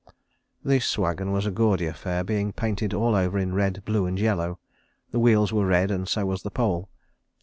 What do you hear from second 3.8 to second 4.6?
blue and yellow.